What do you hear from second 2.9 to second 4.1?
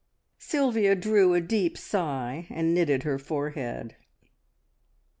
her forehead.